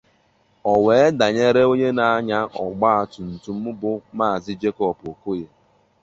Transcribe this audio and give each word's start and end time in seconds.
ò 0.71 0.73
wèé 0.85 1.05
dànyere 1.19 1.61
onye 1.71 1.89
na-anya 1.97 2.39
ọgbatumtum 2.63 3.59
bụ 3.81 3.91
Maazị 4.17 4.53
Jacob 4.61 4.97
Okoye 5.11 5.47